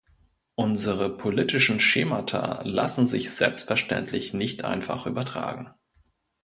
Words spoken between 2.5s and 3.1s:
lassen